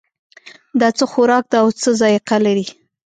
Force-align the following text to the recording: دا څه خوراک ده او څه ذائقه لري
دا 0.79 0.89
څه 0.97 1.03
خوراک 1.11 1.43
ده 1.51 1.57
او 1.63 1.67
څه 1.81 1.89
ذائقه 2.01 2.37
لري 2.45 2.65